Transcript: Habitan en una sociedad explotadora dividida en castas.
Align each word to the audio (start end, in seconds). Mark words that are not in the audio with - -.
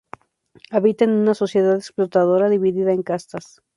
Habitan 0.71 1.11
en 1.11 1.15
una 1.17 1.35
sociedad 1.35 1.75
explotadora 1.75 2.49
dividida 2.49 2.91
en 2.91 3.03
castas. 3.03 3.61